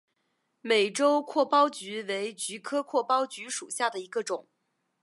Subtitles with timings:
[0.61, 4.47] 美洲阔苞菊为菊科阔苞菊属下的一个种。